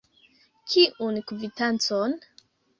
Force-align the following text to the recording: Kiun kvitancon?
Kiun 0.69 1.21
kvitancon? 1.27 2.19